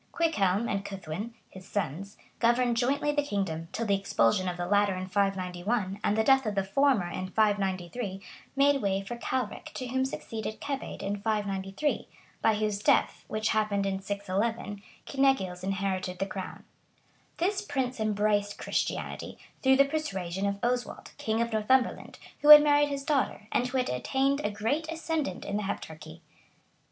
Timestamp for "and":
0.67-0.83, 6.03-6.17, 23.51-23.67